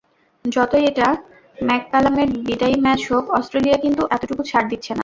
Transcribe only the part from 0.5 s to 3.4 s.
যতই এটা ম্যাককালামের বিদায়ী ম্যাচ হোক,